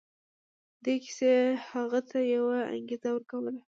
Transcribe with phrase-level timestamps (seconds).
[0.83, 1.31] دې کيسې
[1.71, 3.51] هغه ته يوه انګېزه ورکوله.